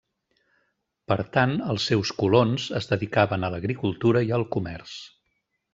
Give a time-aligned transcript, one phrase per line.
[1.13, 4.99] Per tant, els seus colons es dedicaven a l'agricultura i al comerç.